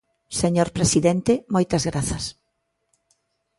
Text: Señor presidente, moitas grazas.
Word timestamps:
Señor 0.41 0.69
presidente, 0.77 1.33
moitas 1.53 1.83
grazas. 1.89 2.23